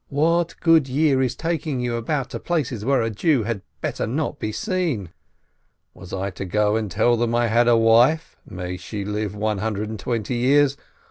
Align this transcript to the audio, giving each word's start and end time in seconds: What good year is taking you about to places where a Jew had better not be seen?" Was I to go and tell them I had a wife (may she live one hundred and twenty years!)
What 0.09 0.55
good 0.61 0.89
year 0.89 1.21
is 1.21 1.35
taking 1.35 1.79
you 1.79 1.95
about 1.95 2.31
to 2.31 2.39
places 2.39 2.83
where 2.83 3.03
a 3.03 3.11
Jew 3.11 3.43
had 3.43 3.61
better 3.81 4.07
not 4.07 4.39
be 4.39 4.51
seen?" 4.51 5.09
Was 5.93 6.11
I 6.11 6.31
to 6.31 6.43
go 6.45 6.75
and 6.75 6.89
tell 6.89 7.15
them 7.15 7.35
I 7.35 7.45
had 7.49 7.67
a 7.67 7.77
wife 7.77 8.35
(may 8.43 8.77
she 8.77 9.05
live 9.05 9.35
one 9.35 9.59
hundred 9.59 9.89
and 9.89 9.99
twenty 9.99 10.37
years!) 10.37 10.75